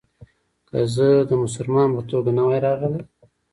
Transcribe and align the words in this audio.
که 0.67 0.79
زه 0.95 1.07
د 1.29 1.31
مسلمان 1.43 1.89
په 1.95 2.01
توګه 2.11 2.29
نه 2.37 2.43
وای 2.47 2.59
راغلی. 2.67 3.01